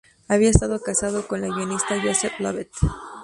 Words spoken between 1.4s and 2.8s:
la guionista Josephine Lovett.